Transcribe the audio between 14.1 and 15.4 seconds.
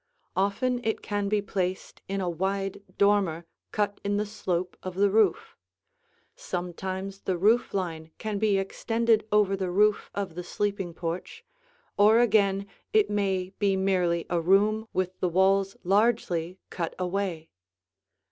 a room with the